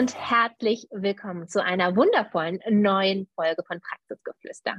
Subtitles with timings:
[0.00, 4.78] Und herzlich willkommen zu einer wundervollen neuen Folge von Praxisgeflüster.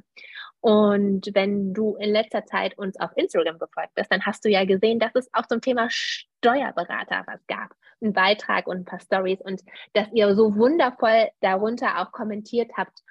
[0.62, 4.66] Und wenn du in letzter Zeit uns auf Instagram gefolgt bist, dann hast du ja
[4.66, 7.70] gesehen, dass es auch zum Thema Steuerberater was gab.
[8.02, 9.62] Ein Beitrag und ein paar Stories und
[9.94, 13.04] dass ihr so wundervoll darunter auch kommentiert habt,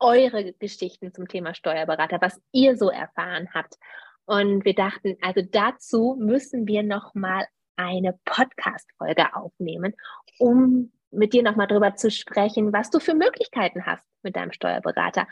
[0.00, 3.76] eure Geschichten zum Thema Steuerberater, was ihr so erfahren habt.
[4.24, 9.94] Und wir dachten, also dazu müssen wir nochmal eine Podcast-Folge aufnehmen,
[10.40, 15.28] um mit dir nochmal drüber zu sprechen, was du für Möglichkeiten hast mit deinem Steuerberater,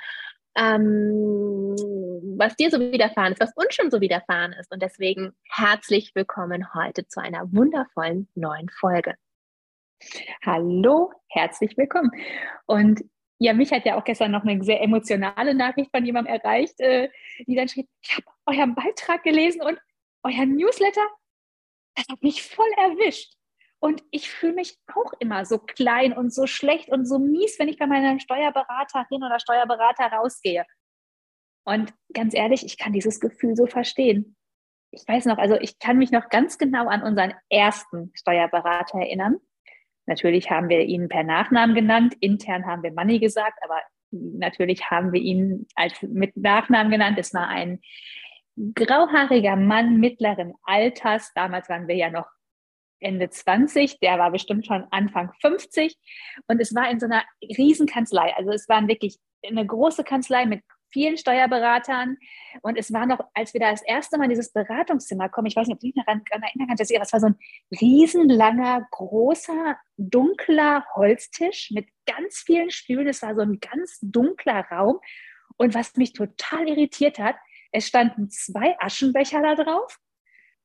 [0.56, 1.74] ähm,
[2.36, 4.70] was dir so widerfahren ist, was uns schon so widerfahren ist.
[4.72, 9.14] Und deswegen herzlich willkommen heute zu einer wundervollen neuen Folge.
[10.44, 12.10] Hallo, herzlich willkommen.
[12.66, 13.02] Und
[13.38, 17.08] ja, mich hat ja auch gestern noch eine sehr emotionale Nachricht von jemandem erreicht, äh,
[17.46, 19.78] die dann schrieb, ich habe euren Beitrag gelesen und
[20.22, 21.06] euer Newsletter,
[21.94, 23.32] das hat mich voll erwischt.
[23.80, 27.68] Und ich fühle mich auch immer so klein und so schlecht und so mies, wenn
[27.68, 30.66] ich bei meiner Steuerberaterin oder Steuerberater rausgehe.
[31.64, 34.36] Und ganz ehrlich, ich kann dieses Gefühl so verstehen.
[34.90, 39.36] Ich weiß noch, also ich kann mich noch ganz genau an unseren ersten Steuerberater erinnern.
[40.06, 45.12] Natürlich haben wir ihn per Nachnamen genannt, intern haben wir Manni gesagt, aber natürlich haben
[45.12, 47.18] wir ihn als mit Nachnamen genannt.
[47.18, 47.80] Es war ein
[48.74, 51.32] grauhaariger Mann mittleren Alters.
[51.34, 52.26] Damals waren wir ja noch
[53.00, 55.96] Ende 20, der war bestimmt schon Anfang 50
[56.46, 58.34] und es war in so einer Riesenkanzlei.
[58.36, 60.62] Also es war wirklich eine große Kanzlei mit
[60.92, 62.16] vielen Steuerberatern
[62.62, 65.56] und es war noch, als wir da das erste Mal in dieses Beratungszimmer kommen, ich
[65.56, 67.38] weiß nicht, ob du dich daran erinnern kannst, das war so ein
[67.80, 73.06] riesenlanger, großer, dunkler Holztisch mit ganz vielen Stühlen.
[73.06, 74.98] Es war so ein ganz dunkler Raum
[75.56, 77.36] und was mich total irritiert hat,
[77.72, 79.99] es standen zwei Aschenbecher da drauf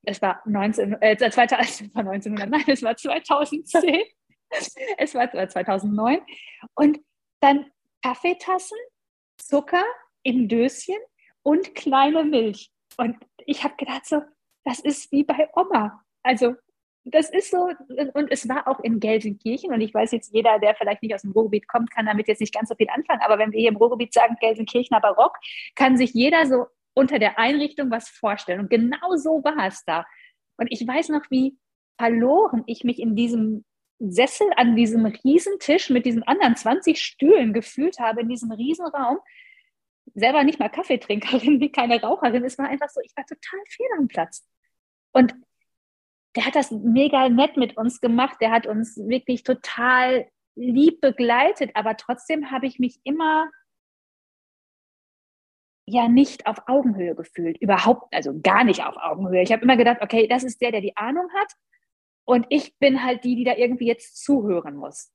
[0.06, 4.04] es war 19, äh, 2000, war 1900, nein, es war 2010.
[4.98, 6.20] es war 2009.
[6.74, 7.00] Und
[7.40, 7.66] dann
[8.02, 8.78] Kaffeetassen,
[9.36, 9.84] Zucker
[10.22, 10.96] im Döschen
[11.42, 12.70] und kleine Milch.
[12.96, 14.22] Und ich habe gedacht, so,
[14.64, 16.02] das ist wie bei Oma.
[16.22, 16.54] Also,
[17.04, 17.70] das ist so,
[18.14, 19.72] und es war auch in Gelsenkirchen.
[19.72, 22.40] Und ich weiß jetzt, jeder, der vielleicht nicht aus dem Ruhrgebiet kommt, kann damit jetzt
[22.40, 23.20] nicht ganz so viel anfangen.
[23.22, 25.36] Aber wenn wir hier im Ruhrgebiet sagen, Gelsenkirchener Barock,
[25.76, 26.66] kann sich jeder so
[26.96, 28.60] unter der Einrichtung was vorstellen.
[28.60, 30.06] Und genau so war es da.
[30.56, 31.56] Und ich weiß noch, wie
[31.98, 33.64] verloren ich mich in diesem
[33.98, 39.18] Sessel an diesem Riesentisch mit diesen anderen 20 Stühlen gefühlt habe, in diesem Riesenraum.
[40.14, 42.44] Selber nicht mal Kaffeetrinkerin, wie keine Raucherin.
[42.44, 44.46] Es war einfach so, ich war total fehl am Platz.
[45.12, 45.34] Und
[46.34, 48.38] der hat das mega nett mit uns gemacht.
[48.40, 51.70] Der hat uns wirklich total lieb begleitet.
[51.74, 53.50] Aber trotzdem habe ich mich immer
[55.86, 57.58] ja nicht auf Augenhöhe gefühlt.
[57.58, 59.42] Überhaupt, also gar nicht auf Augenhöhe.
[59.42, 61.52] Ich habe immer gedacht, okay, das ist der, der die Ahnung hat.
[62.24, 65.12] Und ich bin halt die, die da irgendwie jetzt zuhören muss.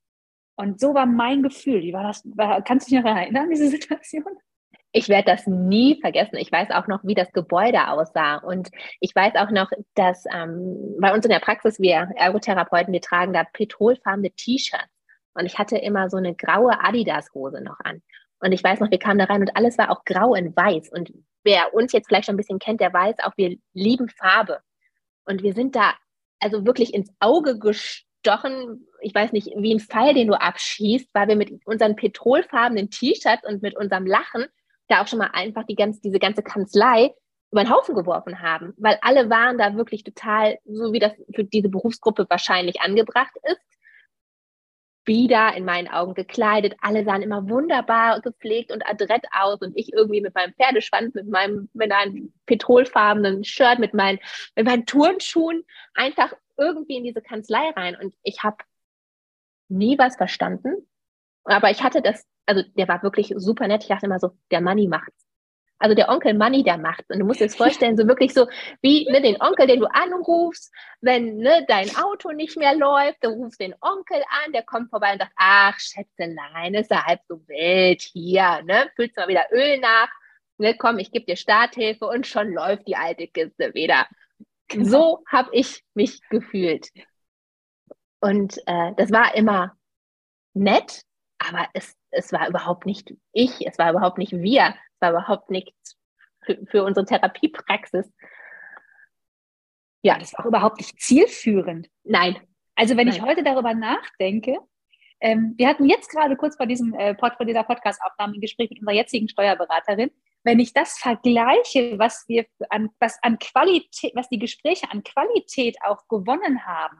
[0.56, 1.82] Und so war mein Gefühl.
[1.82, 2.22] Wie war das?
[2.36, 4.24] War, kannst du dich noch erinnern, diese Situation?
[4.94, 6.36] Ich werde das nie vergessen.
[6.36, 8.36] Ich weiß auch noch, wie das Gebäude aussah.
[8.36, 13.00] Und ich weiß auch noch, dass ähm, bei uns in der Praxis, wir Ergotherapeuten, wir
[13.00, 14.84] tragen da petrolfarbene T-Shirts.
[15.34, 18.02] Und ich hatte immer so eine graue Adidas-Hose noch an.
[18.42, 20.90] Und ich weiß noch, wir kamen da rein und alles war auch grau in weiß.
[20.90, 21.12] Und
[21.44, 24.60] wer uns jetzt vielleicht schon ein bisschen kennt, der weiß auch, wir lieben Farbe.
[25.24, 25.94] Und wir sind da
[26.40, 28.88] also wirklich ins Auge gestochen.
[29.00, 33.46] Ich weiß nicht, wie ein Pfeil, den du abschießt, weil wir mit unseren petrolfarbenen T-Shirts
[33.46, 34.46] und mit unserem Lachen
[34.88, 37.14] da auch schon mal einfach die ganze, diese ganze Kanzlei
[37.52, 41.44] über den Haufen geworfen haben, weil alle waren da wirklich total, so wie das für
[41.44, 43.60] diese Berufsgruppe wahrscheinlich angebracht ist,
[45.04, 46.74] wieder in meinen Augen gekleidet.
[46.80, 51.28] Alle sahen immer wunderbar gepflegt und adrett aus und ich irgendwie mit meinem Pferdeschwanz, mit
[51.28, 54.18] meinem, mit einem petrolfarbenen Shirt, mit meinen,
[54.54, 55.64] mit meinen Turnschuhen
[55.94, 58.58] einfach irgendwie in diese Kanzlei rein und ich habe
[59.68, 60.86] nie was verstanden.
[61.44, 63.82] Aber ich hatte das, also der war wirklich super nett.
[63.82, 65.26] Ich dachte immer so, der Money macht's.
[65.82, 67.04] Also der Onkel Money, der macht.
[67.10, 68.46] Und du musst dir das vorstellen, so wirklich so
[68.82, 73.30] wie ne, den Onkel, den du anrufst, wenn ne, dein Auto nicht mehr läuft, du
[73.30, 77.40] rufst den Onkel an, der kommt vorbei und sagt, ach Schätzelein, ist ja halb so
[77.48, 78.90] wild hier, ne?
[78.94, 80.08] Füllst mal wieder Öl nach,
[80.58, 80.76] ne?
[80.78, 84.06] komm, ich gebe dir Starthilfe und schon läuft die alte Kiste wieder.
[84.68, 84.88] Genau.
[84.88, 86.90] So habe ich mich gefühlt.
[88.20, 89.76] Und äh, das war immer
[90.54, 91.02] nett,
[91.48, 95.50] aber es, es war überhaupt nicht ich, es war überhaupt nicht wir, es war überhaupt
[95.50, 95.98] nichts
[96.44, 98.12] für, für unsere Therapiepraxis.
[100.02, 101.88] Ja, das war auch überhaupt nicht zielführend.
[102.02, 102.36] Nein.
[102.74, 103.16] Also wenn Nein.
[103.16, 104.58] ich heute darüber nachdenke,
[105.20, 108.70] ähm, wir hatten jetzt gerade kurz vor diesem äh, Pod, vor dieser Podcast-Aufnahme ein Gespräch
[108.70, 110.10] mit unserer jetzigen Steuerberaterin.
[110.42, 115.76] Wenn ich das vergleiche, was wir an, was an Qualität, was die Gespräche an Qualität
[115.84, 116.98] auch gewonnen haben,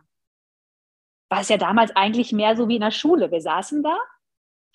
[1.29, 3.33] war es ja damals eigentlich mehr so wie in der Schule.
[3.33, 3.99] Wir saßen da,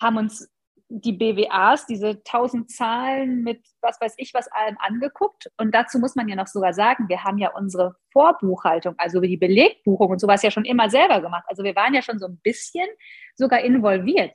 [0.00, 0.48] haben uns
[0.90, 5.50] die BWAs, diese tausend Zahlen mit was weiß ich was allem angeguckt.
[5.58, 9.36] Und dazu muss man ja noch sogar sagen, wir haben ja unsere Vorbuchhaltung, also die
[9.36, 11.44] Belegbuchung und sowas ja schon immer selber gemacht.
[11.46, 12.88] Also wir waren ja schon so ein bisschen
[13.34, 14.32] sogar involviert.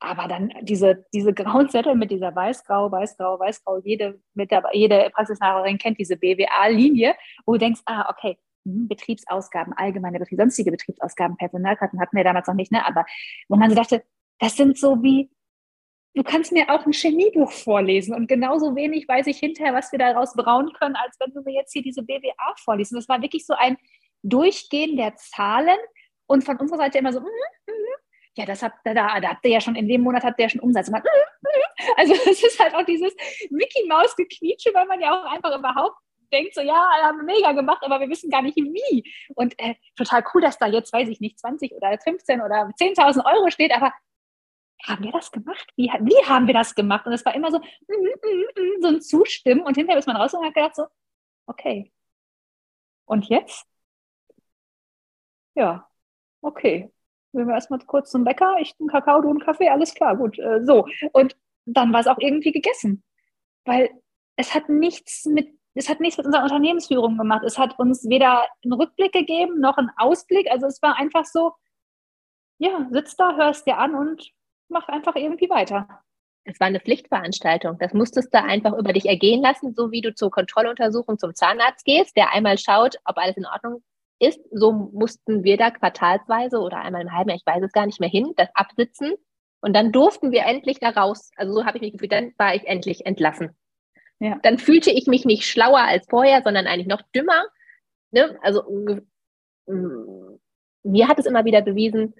[0.00, 4.20] Aber dann diese, diese grauen Zettel mit dieser weiß-grau, weiß-grau, weiß-grau, jede,
[4.72, 7.14] jede Praxisnachbarin kennt diese BWA-Linie,
[7.46, 12.46] wo du denkst, ah, okay, hm, Betriebsausgaben, allgemeine Betrieb, sonstige Betriebsausgaben, Personalkarten hatten wir damals
[12.46, 12.86] noch nicht, ne?
[12.86, 13.04] aber
[13.48, 14.04] wo man so dachte,
[14.38, 15.30] das sind so wie,
[16.14, 19.98] du kannst mir auch ein Chemiebuch vorlesen und genauso wenig weiß ich hinterher, was wir
[19.98, 22.92] daraus brauen können, als wenn du mir jetzt hier diese BWA vorliest.
[22.92, 23.76] Und das war wirklich so ein
[24.22, 25.78] Durchgehen der Zahlen
[26.26, 27.98] und von unserer Seite immer so, mm, mm,
[28.36, 30.44] ja, das habt, da, da, da habt ihr ja schon, in dem Monat habt ihr
[30.44, 31.04] ja schon Umsatz gemacht.
[31.96, 33.14] Also es ist halt auch dieses
[33.50, 35.96] Mickey Maus Gequietsche, weil man ja auch einfach überhaupt
[36.32, 39.04] denkt so, ja, haben mega gemacht, aber wir wissen gar nicht wie.
[39.34, 43.24] Und äh, total cool, dass da jetzt, weiß ich nicht, 20 oder 15 oder 10.000
[43.24, 43.92] Euro steht, aber
[44.84, 45.72] haben wir das gemacht?
[45.76, 47.06] Wie, wie haben wir das gemacht?
[47.06, 50.16] Und es war immer so, mm, mm, mm, so ein Zustimmen und hinterher ist man
[50.16, 50.86] raus und hat gedacht so,
[51.46, 51.92] okay.
[53.06, 53.66] Und jetzt?
[55.54, 55.88] Ja,
[56.40, 56.90] okay.
[57.32, 60.38] Gehen wir erstmal kurz zum Bäcker, ich einen Kakao, du einen Kaffee, alles klar, gut,
[60.38, 60.86] äh, so.
[61.12, 61.36] Und
[61.66, 63.02] dann war es auch irgendwie gegessen.
[63.64, 63.90] Weil
[64.36, 67.44] es hat nichts mit es hat nichts mit unserer Unternehmensführung gemacht.
[67.44, 70.50] Es hat uns weder einen Rückblick gegeben noch einen Ausblick.
[70.50, 71.52] Also es war einfach so,
[72.58, 74.32] ja, sitz da, hörst dir an und
[74.68, 75.88] mach einfach irgendwie weiter.
[76.44, 77.78] Es war eine Pflichtveranstaltung.
[77.78, 81.84] Das musstest du einfach über dich ergehen lassen, so wie du zur Kontrolluntersuchung zum Zahnarzt
[81.84, 83.82] gehst, der einmal schaut, ob alles in Ordnung
[84.18, 84.40] ist.
[84.50, 88.00] So mussten wir da quartalsweise oder einmal im halben Jahr, ich weiß es gar nicht
[88.00, 89.14] mehr hin, das absitzen.
[89.60, 91.30] Und dann durften wir endlich da raus.
[91.36, 93.56] Also so habe ich mich gefühlt, dann war ich endlich entlassen.
[94.20, 94.38] Ja.
[94.42, 97.44] Dann fühlte ich mich nicht schlauer als vorher, sondern eigentlich noch dümmer.
[98.10, 98.38] Ne?
[98.42, 98.62] Also
[99.66, 100.38] mm,
[100.82, 102.14] mir hat es immer wieder bewiesen,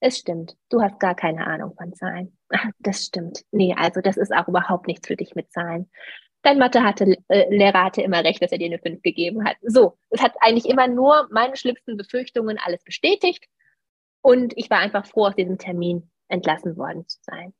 [0.00, 2.36] es stimmt, du hast gar keine Ahnung von Zahlen.
[2.78, 3.44] Das stimmt.
[3.50, 5.90] Nee, also das ist auch überhaupt nichts für dich mit Zahlen.
[6.42, 9.56] Dein Mathe hatte, äh, Lehrer hatte immer recht, dass er dir eine 5 gegeben hat.
[9.62, 13.46] So, es hat eigentlich immer nur meine schlimmsten Befürchtungen alles bestätigt.
[14.22, 17.54] Und ich war einfach froh, aus diesem Termin entlassen worden zu sein.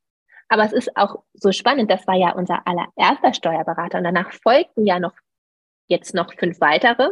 [0.47, 4.85] Aber es ist auch so spannend, das war ja unser allererster Steuerberater und danach folgten
[4.85, 5.13] ja noch
[5.87, 7.09] jetzt noch fünf weitere.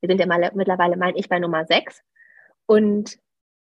[0.00, 2.02] Wir sind ja mal, mittlerweile, mein ich, bei Nummer sechs.
[2.66, 3.18] Und,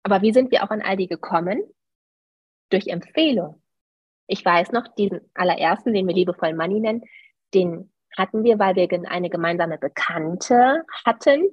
[0.05, 1.62] aber wie sind wir auch an all die gekommen?
[2.71, 3.62] Durch Empfehlung.
[4.27, 7.03] Ich weiß noch, diesen allerersten, den wir liebevoll Money nennen,
[7.53, 11.51] den hatten wir, weil wir eine gemeinsame Bekannte hatten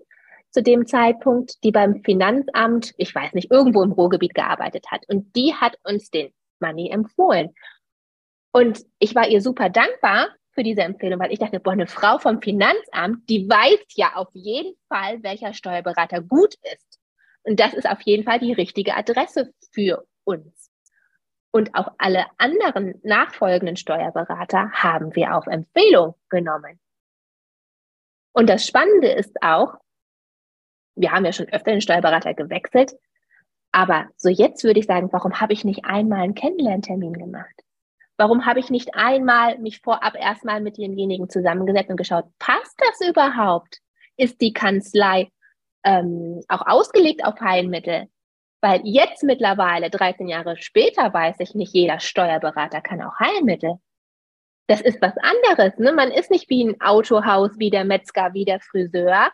[0.51, 5.07] zu dem Zeitpunkt, die beim Finanzamt, ich weiß nicht, irgendwo im Ruhrgebiet gearbeitet hat.
[5.07, 7.53] Und die hat uns den Money empfohlen.
[8.51, 12.17] Und ich war ihr super dankbar für diese Empfehlung, weil ich dachte, boah, eine Frau
[12.19, 17.00] vom Finanzamt, die weiß ja auf jeden Fall, welcher Steuerberater gut ist.
[17.43, 20.69] Und das ist auf jeden Fall die richtige Adresse für uns.
[21.51, 26.79] Und auch alle anderen nachfolgenden Steuerberater haben wir auf Empfehlung genommen.
[28.33, 29.75] Und das Spannende ist auch,
[30.95, 32.93] wir haben ja schon öfter den Steuerberater gewechselt,
[33.71, 37.63] aber so jetzt würde ich sagen, warum habe ich nicht einmal einen Kennenlerntermin gemacht?
[38.17, 43.09] Warum habe ich nicht einmal mich vorab erstmal mit demjenigen zusammengesetzt und geschaut, passt das
[43.09, 43.79] überhaupt?
[44.15, 45.31] Ist die Kanzlei
[45.83, 48.07] ähm, auch ausgelegt auf Heilmittel?
[48.61, 53.75] Weil jetzt mittlerweile, 13 Jahre später, weiß ich, nicht jeder Steuerberater kann auch Heilmittel.
[54.67, 55.77] Das ist was anderes.
[55.79, 55.91] Ne?
[55.91, 59.31] Man ist nicht wie ein Autohaus, wie der Metzger, wie der Friseur,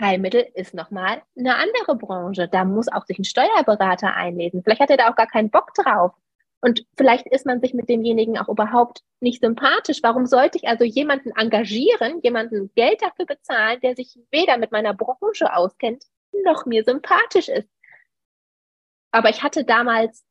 [0.00, 2.48] Heilmittel ist nochmal eine andere Branche.
[2.48, 4.62] Da muss auch sich ein Steuerberater einlesen.
[4.62, 6.12] Vielleicht hat er da auch gar keinen Bock drauf.
[6.64, 9.98] Und vielleicht ist man sich mit demjenigen auch überhaupt nicht sympathisch.
[10.02, 14.94] Warum sollte ich also jemanden engagieren, jemanden Geld dafür bezahlen, der sich weder mit meiner
[14.94, 16.04] Branche auskennt,
[16.42, 17.68] noch mir sympathisch ist?
[19.10, 20.24] Aber ich hatte damals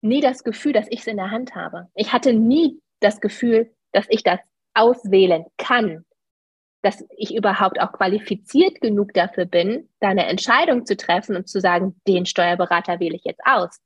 [0.00, 1.88] nie das Gefühl, dass ich es in der Hand habe.
[1.94, 4.40] Ich hatte nie das Gefühl, dass ich das
[4.74, 6.04] auswählen kann
[6.82, 11.58] dass ich überhaupt auch qualifiziert genug dafür bin, da eine Entscheidung zu treffen und zu
[11.58, 13.80] sagen, den Steuerberater wähle ich jetzt aus.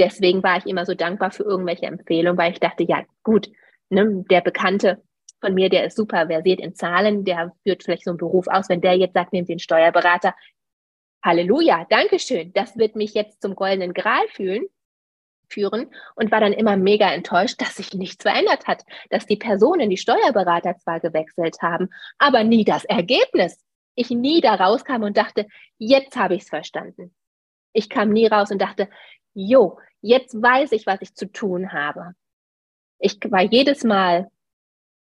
[0.00, 3.48] Deswegen war ich immer so dankbar für irgendwelche Empfehlungen, weil ich dachte, ja gut,
[3.90, 5.02] ne, der Bekannte,
[5.40, 8.68] von mir, der ist super versiert in Zahlen, der führt vielleicht so einen Beruf aus.
[8.68, 10.34] Wenn der jetzt sagt, nehmt den Steuerberater,
[11.22, 14.66] Halleluja, Dankeschön, das wird mich jetzt zum goldenen Gral fühlen,
[15.48, 19.90] führen und war dann immer mega enttäuscht, dass sich nichts verändert hat, dass die Personen,
[19.90, 21.88] die Steuerberater zwar gewechselt haben,
[22.18, 23.62] aber nie das Ergebnis.
[23.96, 25.46] Ich nie da rauskam und dachte,
[25.78, 27.14] jetzt habe ich es verstanden.
[27.72, 28.88] Ich kam nie raus und dachte,
[29.34, 32.14] jo, jetzt weiß ich, was ich zu tun habe.
[32.98, 34.30] Ich war jedes Mal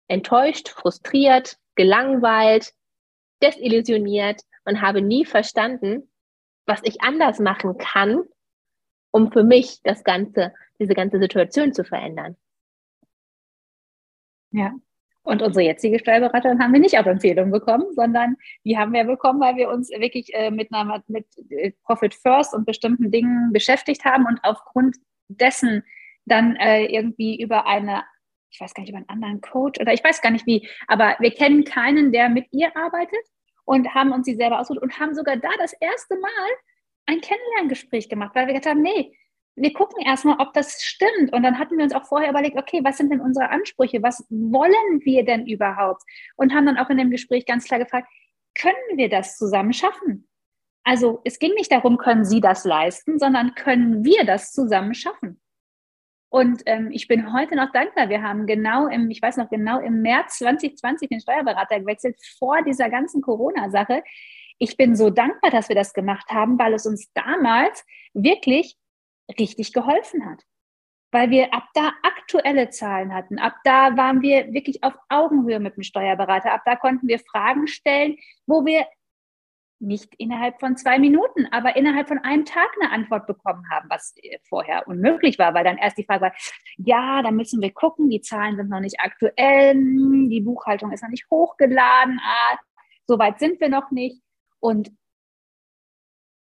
[0.09, 2.73] enttäuscht, frustriert, gelangweilt,
[3.42, 6.11] desillusioniert und habe nie verstanden,
[6.66, 8.23] was ich anders machen kann,
[9.11, 12.37] um für mich das ganze, diese ganze Situation zu verändern.
[14.50, 14.75] Ja.
[15.24, 19.40] Und unsere jetzige Steuerberaterin haben wir nicht auf Empfehlung bekommen, sondern die haben wir bekommen,
[19.40, 24.04] weil wir uns wirklich äh, mit, einer, mit äh, Profit First und bestimmten Dingen beschäftigt
[24.04, 24.96] haben und aufgrund
[25.28, 25.82] dessen
[26.26, 28.04] dann äh, irgendwie über eine
[28.50, 31.16] ich weiß gar nicht, über einen anderen Coach oder ich weiß gar nicht wie, aber
[31.18, 33.18] wir kennen keinen, der mit ihr arbeitet
[33.64, 36.50] und haben uns sie selber ausgesucht und haben sogar da das erste Mal
[37.06, 39.16] ein Kennenlerngespräch gemacht, weil wir gesagt haben, nee,
[39.56, 41.32] wir gucken erstmal, ob das stimmt.
[41.32, 44.02] Und dann hatten wir uns auch vorher überlegt, okay, was sind denn unsere Ansprüche?
[44.02, 46.02] Was wollen wir denn überhaupt?
[46.37, 48.08] Und haben dann auch in dem Gespräch ganz klar gefragt,
[48.54, 50.28] können wir das zusammen schaffen?
[50.84, 55.40] Also es ging nicht darum, können Sie das leisten, sondern können wir das zusammen schaffen?
[56.28, 58.08] Und ähm, ich bin heute noch dankbar.
[58.08, 62.61] Wir haben genau im, ich weiß noch genau, im März 2020 den Steuerberater gewechselt, vor
[62.62, 64.02] dieser ganzen Corona-Sache.
[64.58, 67.84] Ich bin so dankbar, dass wir das gemacht haben, weil es uns damals
[68.14, 68.76] wirklich
[69.38, 70.42] richtig geholfen hat.
[71.12, 73.38] Weil wir ab da aktuelle Zahlen hatten.
[73.38, 76.52] Ab da waren wir wirklich auf Augenhöhe mit dem Steuerberater.
[76.52, 78.16] Ab da konnten wir Fragen stellen,
[78.46, 78.86] wo wir
[79.84, 84.14] nicht innerhalb von zwei Minuten, aber innerhalb von einem Tag eine Antwort bekommen haben, was
[84.16, 86.34] äh, vorher unmöglich war, weil dann erst die Frage war,
[86.76, 91.10] ja, da müssen wir gucken, die Zahlen sind noch nicht aktuell, die Buchhaltung ist noch
[91.10, 92.58] nicht hochgeladen, ah,
[93.06, 94.22] so weit sind wir noch nicht.
[94.60, 94.90] Und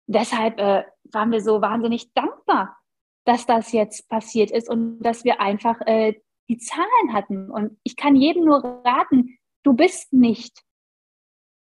[0.07, 0.83] deshalb äh,
[1.13, 2.77] waren wir so wahnsinnig dankbar,
[3.25, 7.49] dass das jetzt passiert ist und dass wir einfach äh, die Zahlen hatten.
[7.49, 10.63] Und ich kann jedem nur raten, du bist nicht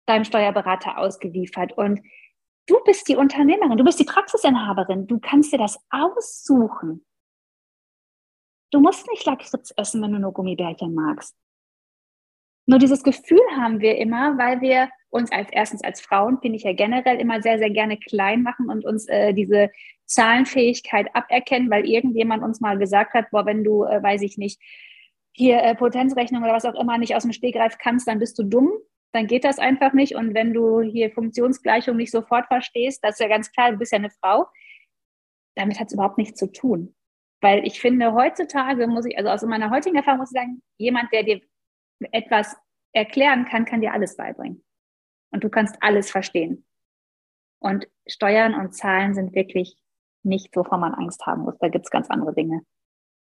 [0.06, 1.72] deinem Steuerberater ausgeliefert.
[1.76, 2.00] Und
[2.66, 7.04] du bist die Unternehmerin, du bist die Praxisinhaberin, du kannst dir das aussuchen.
[8.72, 11.36] Du musst nicht Lakritz essen, wenn du nur Gummibärchen magst.
[12.66, 16.64] Nur dieses Gefühl haben wir immer, weil wir uns als erstens als Frauen, finde ich
[16.64, 19.70] ja generell immer sehr, sehr gerne klein machen und uns äh, diese
[20.06, 24.60] Zahlenfähigkeit aberkennen, weil irgendjemand uns mal gesagt hat, boah, wenn du, äh, weiß ich nicht,
[25.32, 28.42] hier äh, Potenzrechnung oder was auch immer nicht aus dem Stegreif kannst, dann bist du
[28.42, 28.70] dumm
[29.16, 30.14] dann geht das einfach nicht.
[30.14, 33.92] Und wenn du hier Funktionsgleichung nicht sofort verstehst, das ist ja ganz klar, du bist
[33.92, 34.46] ja eine Frau,
[35.54, 36.94] damit hat es überhaupt nichts zu tun.
[37.40, 41.12] Weil ich finde, heutzutage muss ich, also aus meiner heutigen Erfahrung muss ich sagen, jemand,
[41.12, 41.40] der dir
[42.12, 42.56] etwas
[42.92, 44.64] erklären kann, kann dir alles beibringen.
[45.30, 46.66] Und du kannst alles verstehen.
[47.58, 49.76] Und Steuern und Zahlen sind wirklich
[50.22, 51.58] nicht, wovon man Angst haben muss.
[51.58, 52.62] Da gibt es ganz andere Dinge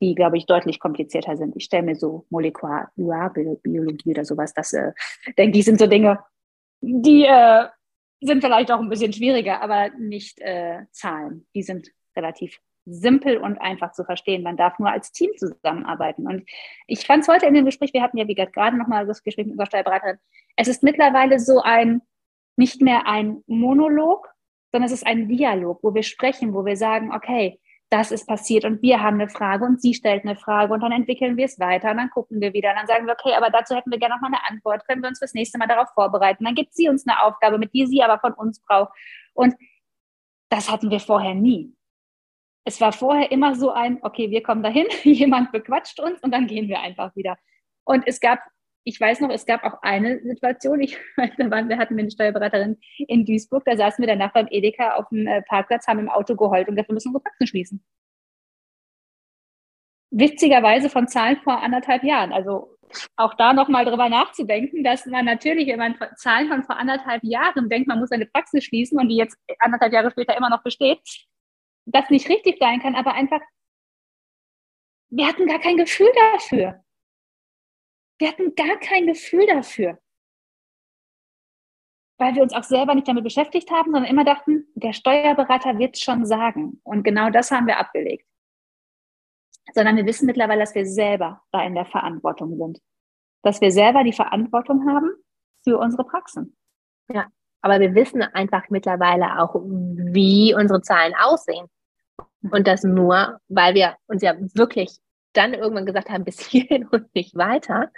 [0.01, 1.55] die, glaube ich, deutlich komplizierter sind.
[1.55, 4.91] Ich stelle mir so Molekularbiologie oder sowas, das äh,
[5.37, 6.19] denke ich, sind so Dinge,
[6.81, 7.67] die äh,
[8.19, 11.47] sind vielleicht auch ein bisschen schwieriger, aber nicht äh, Zahlen.
[11.55, 14.43] Die sind relativ simpel und einfach zu verstehen.
[14.43, 16.27] Man darf nur als Team zusammenarbeiten.
[16.27, 16.49] Und
[16.87, 19.45] ich fand es heute in dem Gespräch, wir hatten ja wie gerade nochmal das Gespräch
[19.45, 20.17] mit unserer Steuerberaterin,
[20.55, 22.01] es ist mittlerweile so ein,
[22.57, 24.27] nicht mehr ein Monolog,
[24.71, 27.59] sondern es ist ein Dialog, wo wir sprechen, wo wir sagen, okay,
[27.91, 30.93] das ist passiert und wir haben eine Frage und sie stellt eine Frage und dann
[30.93, 33.49] entwickeln wir es weiter und dann gucken wir wieder und dann sagen wir, okay, aber
[33.49, 35.89] dazu hätten wir gerne noch mal eine Antwort, können wir uns fürs nächste Mal darauf
[35.93, 36.45] vorbereiten.
[36.45, 38.93] Dann gibt sie uns eine Aufgabe, mit die sie aber von uns braucht.
[39.33, 39.55] Und
[40.49, 41.75] das hatten wir vorher nie.
[42.63, 46.47] Es war vorher immer so ein, okay, wir kommen dahin, jemand bequatscht uns und dann
[46.47, 47.37] gehen wir einfach wieder.
[47.83, 48.39] Und es gab
[48.83, 50.97] ich weiß noch, es gab auch eine Situation, ich,
[51.37, 55.09] da waren, wir hatten eine Steuerberaterin in Duisburg, da saßen wir danach beim Edeka auf
[55.09, 57.83] dem äh, Parkplatz, haben im Auto geheult und dafür müssen unsere Praxen schließen.
[60.11, 62.33] Witzigerweise von Zahlen vor anderthalb Jahren.
[62.33, 62.77] Also
[63.15, 67.69] auch da nochmal drüber nachzudenken, dass man natürlich, wenn man Zahlen von vor anderthalb Jahren
[67.69, 70.99] denkt, man muss seine Praxis schließen und die jetzt anderthalb Jahre später immer noch besteht,
[71.91, 73.41] das nicht richtig sein kann, aber einfach,
[75.09, 76.83] wir hatten gar kein Gefühl dafür.
[78.17, 79.99] Wir hatten gar kein Gefühl dafür.
[82.19, 85.95] Weil wir uns auch selber nicht damit beschäftigt haben, sondern immer dachten, der Steuerberater wird
[85.95, 86.79] es schon sagen.
[86.83, 88.27] Und genau das haben wir abgelegt.
[89.73, 92.79] Sondern wir wissen mittlerweile, dass wir selber da in der Verantwortung sind.
[93.43, 95.11] Dass wir selber die Verantwortung haben
[95.63, 96.55] für unsere Praxen.
[97.07, 97.31] Ja,
[97.61, 101.67] aber wir wissen einfach mittlerweile auch, wie unsere Zahlen aussehen.
[102.51, 104.99] Und das nur, weil wir uns ja wirklich
[105.33, 107.91] dann irgendwann gesagt haben, bis hierhin und nicht weiter.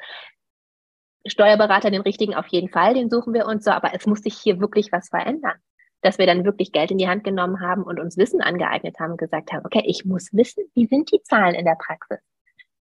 [1.25, 4.35] Steuerberater, den richtigen auf jeden Fall, den suchen wir uns so, aber es muss sich
[4.35, 5.55] hier wirklich was verändern.
[6.01, 9.12] Dass wir dann wirklich Geld in die Hand genommen haben und uns Wissen angeeignet haben
[9.12, 12.19] und gesagt haben, okay, ich muss wissen, wie sind die Zahlen in der Praxis?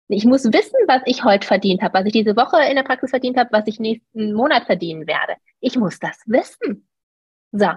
[0.08, 3.10] Ich muss wissen, was ich heute verdient habe, was ich diese Woche in der Praxis
[3.10, 5.34] verdient habe, was ich nächsten Monat verdienen werde.
[5.60, 6.88] Ich muss das wissen.
[7.52, 7.70] So.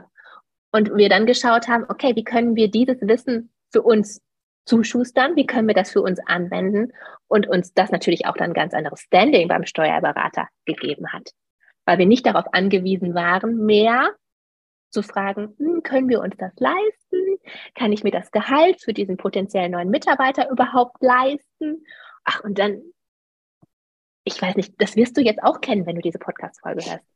[0.72, 4.20] Und wir dann geschaut haben, okay, wie können wir dieses Wissen für uns
[4.64, 5.36] zuschustern?
[5.36, 6.92] Wie können wir das für uns anwenden?
[7.28, 11.30] Und uns das natürlich auch dann ganz anderes Standing beim Steuerberater gegeben hat.
[11.84, 14.10] Weil wir nicht darauf angewiesen waren, mehr
[14.90, 17.38] zu fragen, hm, können wir uns das leisten?
[17.74, 21.84] Kann ich mir das Gehalt für diesen potenziellen neuen Mitarbeiter überhaupt leisten?
[22.24, 22.82] Ach, und dann,
[24.24, 27.06] ich weiß nicht, das wirst du jetzt auch kennen, wenn du diese Podcast-Folge hörst.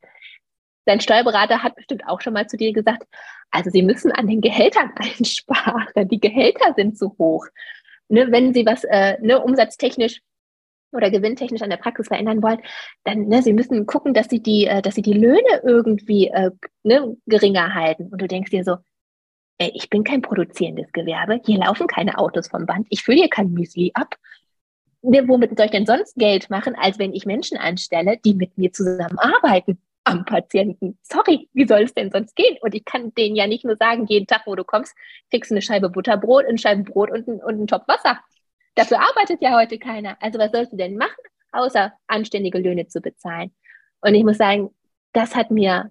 [0.87, 3.05] Dein Steuerberater hat bestimmt auch schon mal zu dir gesagt,
[3.51, 6.09] also Sie müssen an den Gehältern einsparen.
[6.09, 7.47] Die Gehälter sind zu hoch.
[8.09, 10.21] Ne, wenn Sie was äh, ne, umsatztechnisch
[10.93, 12.61] oder gewinntechnisch an der Praxis verändern wollen,
[13.05, 16.51] dann ne, Sie müssen gucken, dass Sie die, äh, dass Sie die Löhne irgendwie äh,
[16.83, 18.09] ne, geringer halten.
[18.11, 18.77] Und du denkst dir so,
[19.59, 23.31] ey, ich bin kein produzierendes Gewerbe, hier laufen keine Autos vom Band, ich fülle hier
[23.31, 24.17] kein Müsli ab.
[25.01, 28.59] Ne, womit soll ich denn sonst Geld machen, als wenn ich Menschen anstelle, die mit
[28.59, 29.79] mir zusammenarbeiten?
[30.05, 30.99] Am Patienten.
[31.03, 32.57] Sorry, wie soll es denn sonst gehen?
[32.61, 34.95] Und ich kann denen ja nicht nur sagen, jeden Tag, wo du kommst,
[35.31, 38.21] kriegst du eine Scheibe Butterbrot, eine Scheibe Brot und, ein, und einen Topf Wasser.
[38.75, 40.17] Dafür arbeitet ja heute keiner.
[40.21, 43.55] Also was sollst du denn machen, außer anständige Löhne zu bezahlen?
[44.01, 44.71] Und ich muss sagen,
[45.13, 45.91] das hat mir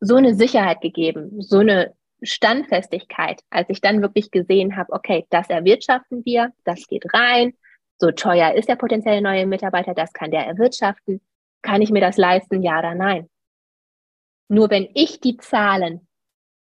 [0.00, 5.48] so eine Sicherheit gegeben, so eine Standfestigkeit, als ich dann wirklich gesehen habe, okay, das
[5.48, 7.54] erwirtschaften wir, das geht rein,
[7.98, 11.20] so teuer ist der potenzielle neue Mitarbeiter, das kann der erwirtschaften
[11.62, 13.28] kann ich mir das leisten, ja oder nein?
[14.48, 16.06] Nur wenn ich die Zahlen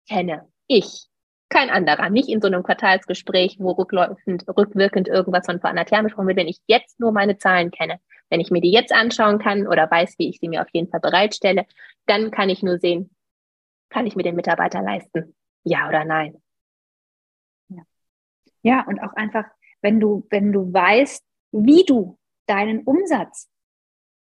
[0.08, 1.08] kenne, ich,
[1.48, 6.04] kein anderer, nicht in so einem Quartalsgespräch, wo rückläufend, rückwirkend irgendwas von vor anderthalb Jahren
[6.04, 9.38] besprochen wird, wenn ich jetzt nur meine Zahlen kenne, wenn ich mir die jetzt anschauen
[9.38, 11.66] kann oder weiß, wie ich sie mir auf jeden Fall bereitstelle,
[12.06, 13.10] dann kann ich nur sehen,
[13.90, 16.40] kann ich mir den Mitarbeiter leisten, ja oder nein?
[17.68, 17.82] Ja,
[18.62, 19.44] ja und auch einfach,
[19.82, 23.51] wenn du, wenn du weißt, wie du deinen Umsatz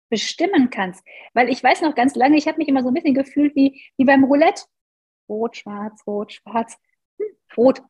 [0.08, 1.04] bestimmen kannst.
[1.34, 3.82] Weil ich weiß noch ganz lange, ich habe mich immer so ein bisschen gefühlt wie,
[3.96, 4.62] wie beim Roulette.
[5.28, 6.76] Rot, schwarz, rot, schwarz,
[7.18, 7.82] hm, rot.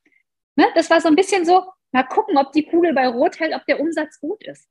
[0.57, 0.67] Ne?
[0.75, 3.65] Das war so ein bisschen so, mal gucken, ob die Kugel bei Rot hält, ob
[3.67, 4.69] der Umsatz gut ist.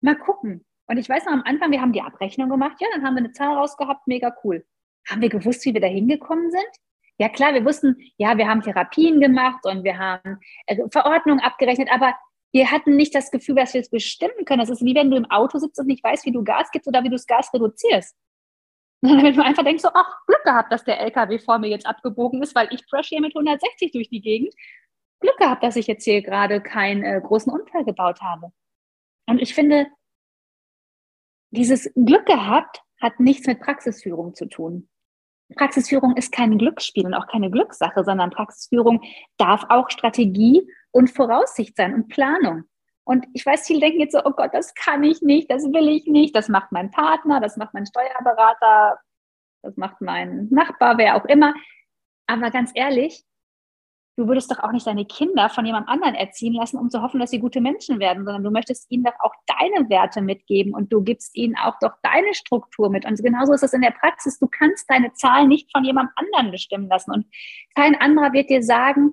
[0.00, 0.64] Mal gucken.
[0.86, 3.24] Und ich weiß noch am Anfang, wir haben die Abrechnung gemacht, ja, dann haben wir
[3.24, 4.64] eine Zahl rausgehabt, mega cool.
[5.06, 6.70] Haben wir gewusst, wie wir da hingekommen sind?
[7.18, 11.90] Ja, klar, wir wussten, ja, wir haben Therapien gemacht und wir haben äh, Verordnungen abgerechnet,
[11.90, 12.14] aber
[12.52, 14.60] wir hatten nicht das Gefühl, dass wir es bestimmen können.
[14.60, 16.88] Das ist wie wenn du im Auto sitzt und nicht weißt, wie du Gas gibst
[16.88, 18.16] oder wie du das Gas reduzierst.
[19.02, 21.86] Sondern wenn du einfach denkst, so, ach, Glück gehabt, dass der LKW vor mir jetzt
[21.86, 24.54] abgebogen ist, weil ich crash hier mit 160 durch die Gegend.
[25.20, 28.52] Glück gehabt, dass ich jetzt hier gerade keinen äh, großen Unfall gebaut habe.
[29.26, 29.86] Und ich finde,
[31.50, 34.88] dieses Glück gehabt hat nichts mit Praxisführung zu tun.
[35.54, 39.02] Praxisführung ist kein Glücksspiel und auch keine Glückssache, sondern Praxisführung
[39.38, 42.64] darf auch Strategie und Voraussicht sein und Planung.
[43.04, 45.88] Und ich weiß, viele denken jetzt so, oh Gott, das kann ich nicht, das will
[45.88, 48.98] ich nicht, das macht mein Partner, das macht mein Steuerberater,
[49.62, 51.54] das macht mein Nachbar, wer auch immer.
[52.26, 53.24] Aber ganz ehrlich,
[54.18, 57.20] du würdest doch auch nicht deine Kinder von jemand anderen erziehen lassen, um zu hoffen,
[57.20, 60.92] dass sie gute Menschen werden, sondern du möchtest ihnen doch auch deine Werte mitgeben und
[60.92, 63.06] du gibst ihnen auch doch deine Struktur mit.
[63.06, 64.38] Und genauso ist es in der Praxis.
[64.38, 67.12] Du kannst deine Zahlen nicht von jemand anderen bestimmen lassen.
[67.12, 67.26] Und
[67.76, 69.12] kein anderer wird dir sagen,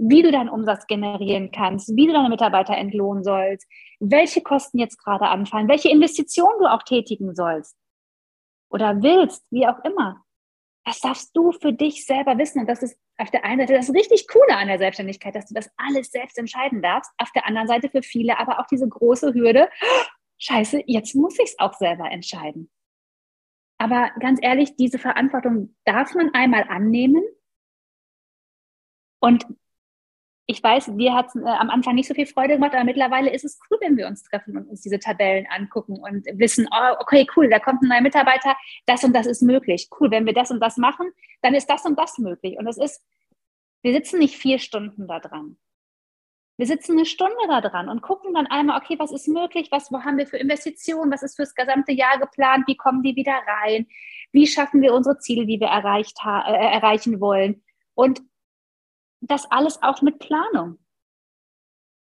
[0.00, 3.68] wie du deinen Umsatz generieren kannst, wie du deine Mitarbeiter entlohnen sollst,
[4.00, 7.76] welche Kosten jetzt gerade anfallen, welche Investitionen du auch tätigen sollst
[8.70, 10.24] oder willst, wie auch immer.
[10.84, 12.60] Das darfst du für dich selber wissen.
[12.60, 15.54] Und das ist auf der einen Seite das richtig Coole an der Selbstständigkeit, dass du
[15.54, 17.12] das alles selbst entscheiden darfst.
[17.18, 19.68] Auf der anderen Seite für viele aber auch diese große Hürde,
[20.38, 22.70] scheiße, jetzt muss ich es auch selber entscheiden.
[23.76, 27.22] Aber ganz ehrlich, diese Verantwortung darf man einmal annehmen.
[29.20, 29.46] Und
[30.50, 33.30] ich weiß, dir hat es äh, am Anfang nicht so viel Freude gemacht, aber mittlerweile
[33.32, 36.96] ist es cool, wenn wir uns treffen und uns diese Tabellen angucken und wissen, oh,
[36.98, 39.88] okay, cool, da kommt ein neuer Mitarbeiter, das und das ist möglich.
[39.98, 41.08] Cool, wenn wir das und das machen,
[41.42, 42.58] dann ist das und das möglich.
[42.58, 43.04] Und es ist,
[43.82, 45.56] wir sitzen nicht vier Stunden da dran.
[46.56, 49.90] Wir sitzen eine Stunde da dran und gucken dann einmal, okay, was ist möglich, was
[49.90, 53.86] haben wir für Investitionen, was ist fürs gesamte Jahr geplant, wie kommen die wieder rein,
[54.32, 57.62] wie schaffen wir unsere Ziele, die wir erreicht äh, erreichen wollen.
[57.94, 58.20] Und
[59.20, 60.78] das alles auch mit Planung.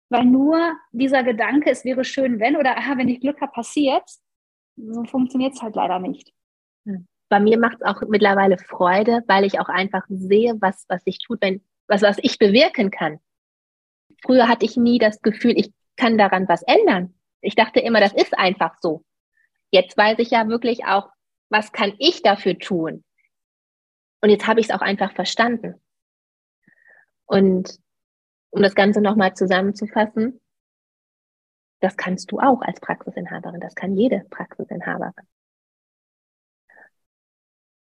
[0.09, 4.03] Weil nur dieser Gedanke, es wäre schön, wenn oder aha, wenn ich Glück habe, passiert,
[4.75, 6.31] so funktioniert es halt leider nicht.
[6.85, 7.07] Hm.
[7.29, 11.17] Bei mir macht es auch mittlerweile Freude, weil ich auch einfach sehe, was, was sich
[11.19, 13.19] tut, wenn, was, was ich bewirken kann.
[14.23, 17.15] Früher hatte ich nie das Gefühl, ich kann daran was ändern.
[17.41, 19.03] Ich dachte immer, das ist einfach so.
[19.71, 21.09] Jetzt weiß ich ja wirklich auch,
[21.49, 23.03] was kann ich dafür tun?
[24.21, 25.81] Und jetzt habe ich es auch einfach verstanden.
[27.25, 27.79] Und
[28.51, 30.39] um das Ganze nochmal zusammenzufassen,
[31.81, 35.27] das kannst du auch als Praxisinhaberin, das kann jede Praxisinhaberin.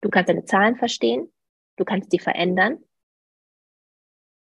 [0.01, 1.33] Du kannst deine Zahlen verstehen,
[1.77, 2.79] du kannst die verändern,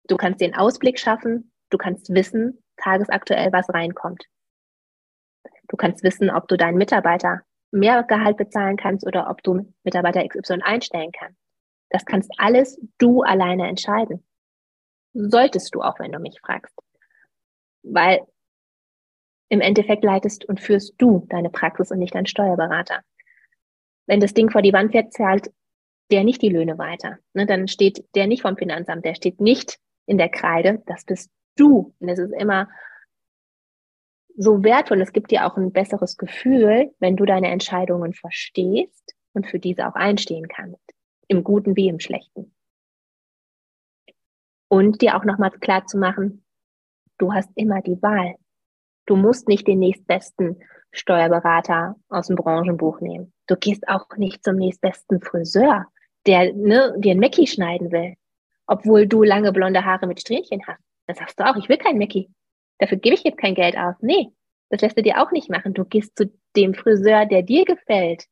[0.07, 4.25] du kannst den Ausblick schaffen, du kannst wissen, tagesaktuell, was reinkommt.
[5.67, 10.27] Du kannst wissen, ob du deinen Mitarbeiter mehr Gehalt bezahlen kannst oder ob du Mitarbeiter
[10.27, 11.39] XY einstellen kannst.
[11.89, 14.25] Das kannst alles du alleine entscheiden.
[15.27, 16.73] Solltest du auch, wenn du mich fragst.
[17.83, 18.21] Weil
[19.49, 23.01] im Endeffekt leitest und führst du deine Praxis und nicht dein Steuerberater.
[24.05, 25.51] Wenn das Ding vor die Wand fährt, zahlt
[26.11, 27.17] der nicht die Löhne weiter.
[27.33, 30.81] Ne, dann steht der nicht vom Finanzamt, der steht nicht in der Kreide.
[30.85, 31.93] Das bist du.
[31.99, 32.69] Und es ist immer
[34.37, 35.01] so wertvoll.
[35.01, 39.87] Es gibt dir auch ein besseres Gefühl, wenn du deine Entscheidungen verstehst und für diese
[39.87, 40.93] auch einstehen kannst.
[41.27, 42.55] Im Guten wie im Schlechten.
[44.69, 46.43] Und dir auch nochmal klar zu machen,
[47.17, 48.35] du hast immer die Wahl.
[49.05, 53.33] Du musst nicht den nächstbesten Steuerberater aus dem Branchenbuch nehmen.
[53.47, 55.85] Du gehst auch nicht zum nächstbesten Friseur,
[56.25, 58.13] der ne, dir ein Mackie schneiden will,
[58.67, 60.83] obwohl du lange blonde Haare mit Strähnchen hast.
[61.07, 62.29] Das sagst du auch, ich will kein Mackie.
[62.77, 63.95] Dafür gebe ich jetzt kein Geld aus.
[64.01, 64.29] Nee,
[64.69, 65.73] das lässt du dir auch nicht machen.
[65.73, 68.25] Du gehst zu dem Friseur, der dir gefällt.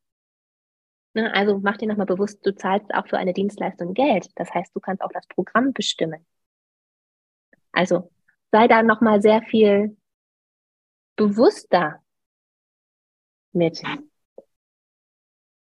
[1.18, 4.30] Ne, also mach dir nochmal bewusst, du zahlst auch für eine Dienstleistung Geld.
[4.36, 6.24] Das heißt, du kannst auch das Programm bestimmen.
[7.72, 8.12] Also
[8.52, 9.98] sei da nochmal sehr viel
[11.16, 12.04] bewusster
[13.52, 13.82] mit.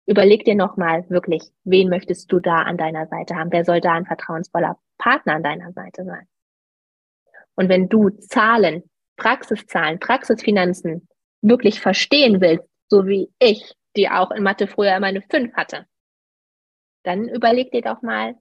[0.05, 3.51] Überleg dir nochmal wirklich, wen möchtest du da an deiner Seite haben?
[3.51, 6.27] Wer soll da ein vertrauensvoller Partner an deiner Seite sein?
[7.55, 8.83] Und wenn du Zahlen,
[9.15, 11.07] Praxiszahlen, Praxisfinanzen
[11.41, 15.85] wirklich verstehen willst, so wie ich, die auch in Mathe früher immer eine 5 hatte,
[17.03, 18.35] dann überleg dir doch mal,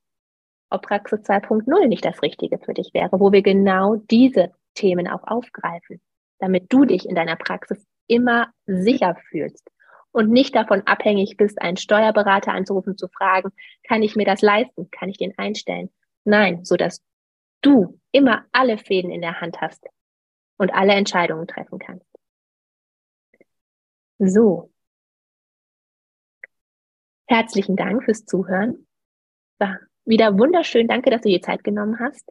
[0.70, 5.24] ob Praxis 2.0 nicht das Richtige für dich wäre, wo wir genau diese Themen auch
[5.24, 6.00] aufgreifen,
[6.38, 9.68] damit du dich in deiner Praxis immer sicher fühlst
[10.12, 13.50] und nicht davon abhängig bist, einen Steuerberater anzurufen, zu fragen,
[13.86, 14.90] kann ich mir das leisten?
[14.90, 15.90] Kann ich den einstellen?
[16.24, 17.02] Nein, so dass
[17.62, 19.86] du immer alle Fäden in der Hand hast
[20.56, 22.06] und alle Entscheidungen treffen kannst.
[24.18, 24.69] So.
[27.30, 28.88] Herzlichen Dank fürs Zuhören.
[29.60, 30.88] War wieder wunderschön.
[30.88, 32.28] Danke, dass du dir Zeit genommen hast.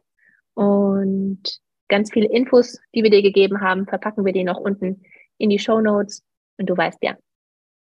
[0.52, 1.40] Und
[1.88, 5.02] ganz viele Infos, die wir dir gegeben haben, verpacken wir dir noch unten
[5.38, 6.22] in die Show Notes.
[6.58, 7.16] Und du weißt ja,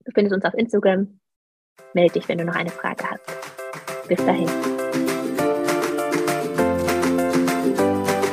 [0.04, 1.22] du findest uns auf Instagram.
[1.94, 4.10] Melde dich, wenn du noch eine Frage hast.
[4.10, 4.50] Bis dahin.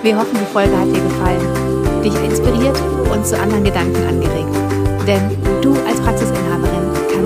[0.02, 5.06] Wir hoffen, die Folge hat dir gefallen, dich inspiriert und zu anderen Gedanken angeregt.
[5.06, 6.73] Denn du als Praxisinhaberin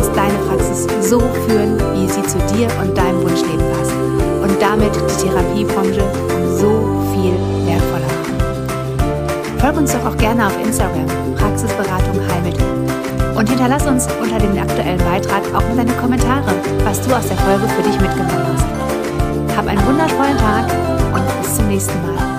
[0.09, 3.93] kannst deine Praxis so führen, wie sie zu dir und deinem Wunschleben passt.
[4.43, 6.03] Und damit die Therapiebranche
[6.57, 7.35] so viel
[7.67, 9.59] wertvoller machen.
[9.59, 12.65] Folg uns doch auch gerne auf Instagram, Praxisberatung Heilmittel.
[13.37, 17.37] Und hinterlass uns unter dem aktuellen Beitrag auch mal deine Kommentare, was du aus der
[17.37, 19.57] Folge für dich mitgenommen hast.
[19.57, 20.65] Hab einen wundervollen Tag
[21.15, 22.38] und bis zum nächsten Mal.